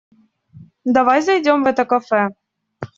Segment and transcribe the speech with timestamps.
[0.83, 2.29] Давай зайдём в это кафе.